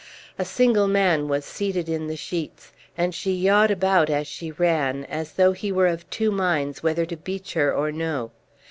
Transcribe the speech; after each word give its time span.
A 0.39 0.45
single 0.45 0.87
man 0.87 1.27
was 1.27 1.45
seated 1.45 1.87
in 1.87 2.07
the 2.07 2.15
sheets, 2.15 2.71
and 2.97 3.13
she 3.13 3.31
yawed 3.33 3.69
about 3.69 4.09
as 4.09 4.25
she 4.25 4.49
ran, 4.51 5.05
as 5.05 5.33
though 5.33 5.51
he 5.51 5.71
were 5.71 5.85
of 5.85 6.09
two 6.09 6.31
minds 6.31 6.81
whether 6.81 7.05
to 7.05 7.15
beach 7.15 7.53
her 7.53 7.71
or 7.71 7.91
no. 7.91 8.31